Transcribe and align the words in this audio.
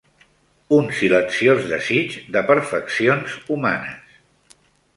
Un 0.77 0.87
silenciós 0.99 1.67
desig 1.73 2.17
de 2.37 2.43
perfeccions 2.49 3.39
humanes 3.57 4.53